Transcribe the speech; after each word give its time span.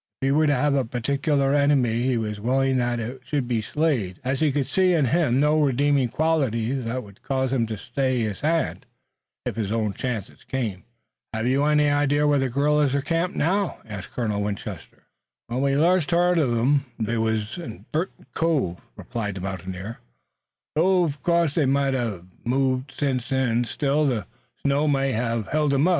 If 0.19 0.25
he 0.27 0.31
were 0.31 0.47
to 0.47 0.55
have 0.55 0.73
a 0.73 0.83
particular 0.83 1.53
enemy 1.53 2.01
he 2.01 2.17
was 2.17 2.39
willing 2.39 2.77
that 2.77 2.99
it 2.99 3.21
should 3.23 3.47
be 3.47 3.61
Slade, 3.61 4.19
as 4.23 4.39
he 4.39 4.51
could 4.51 4.65
see 4.65 4.93
in 4.93 5.05
him 5.05 5.39
no 5.39 5.61
redeeming 5.61 6.09
quality 6.09 6.73
that 6.73 7.03
would 7.03 7.21
cause 7.21 7.53
him 7.53 7.67
to 7.67 7.77
stay 7.77 8.21
his 8.23 8.39
hand, 8.39 8.87
if 9.45 9.55
his 9.55 9.71
own 9.71 9.93
chance 9.93 10.31
came. 10.47 10.85
"Have 11.35 11.45
you 11.45 11.65
any 11.65 11.87
idea 11.87 12.25
where 12.25 12.39
the 12.39 12.49
guerrillas 12.49 12.95
are 12.95 13.03
camped 13.03 13.35
now?" 13.35 13.77
asked 13.85 14.09
Colonel 14.13 14.41
Winchester. 14.41 15.03
"When 15.45 15.61
we 15.61 15.75
last 15.75 16.09
heard 16.09 16.39
uv 16.39 16.59
'em 16.59 16.85
they 16.97 17.17
wuz 17.17 17.59
in 17.59 17.85
Burton's 17.91 18.25
Cove," 18.33 18.81
replied 18.95 19.35
the 19.35 19.41
mountaineer, 19.41 19.99
"though 20.75 21.05
uv 21.05 21.21
course 21.21 21.53
they 21.53 21.67
may 21.67 21.91
hev 21.95 22.25
moved 22.43 22.91
sence 22.91 23.29
then. 23.29 23.65
Still, 23.65 24.07
the 24.07 24.25
snow 24.63 24.87
may 24.87 25.11
hev 25.11 25.45
held 25.49 25.71
'em. 25.75 25.89